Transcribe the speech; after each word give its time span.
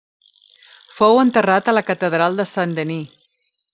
Fou 1.01 1.21
enterrat 1.23 1.69
a 1.69 1.75
la 1.79 1.83
catedral 1.91 2.41
de 2.41 2.47
Saint-Denis. 2.53 3.13